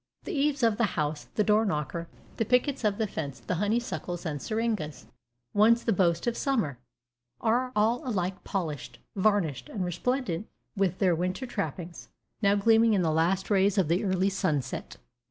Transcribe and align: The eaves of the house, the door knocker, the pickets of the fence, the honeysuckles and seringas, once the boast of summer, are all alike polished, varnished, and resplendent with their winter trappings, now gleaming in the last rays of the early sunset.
The 0.23 0.33
eaves 0.33 0.63
of 0.63 0.77
the 0.77 0.97
house, 0.97 1.25
the 1.35 1.43
door 1.43 1.63
knocker, 1.63 2.07
the 2.37 2.43
pickets 2.43 2.83
of 2.83 2.97
the 2.97 3.05
fence, 3.05 3.39
the 3.39 3.53
honeysuckles 3.61 4.25
and 4.25 4.41
seringas, 4.41 5.05
once 5.53 5.83
the 5.83 5.93
boast 5.93 6.25
of 6.25 6.35
summer, 6.35 6.79
are 7.39 7.71
all 7.75 8.01
alike 8.03 8.43
polished, 8.43 8.97
varnished, 9.15 9.69
and 9.69 9.85
resplendent 9.85 10.47
with 10.75 10.97
their 10.97 11.13
winter 11.13 11.45
trappings, 11.45 12.09
now 12.41 12.55
gleaming 12.55 12.93
in 12.95 13.03
the 13.03 13.11
last 13.11 13.51
rays 13.51 13.77
of 13.77 13.89
the 13.89 14.03
early 14.03 14.29
sunset. 14.29 14.97